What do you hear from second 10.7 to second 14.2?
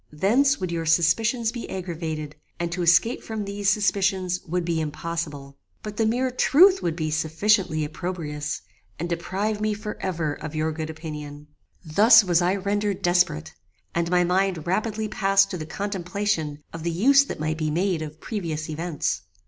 good opinion. "Thus was I rendered desperate, and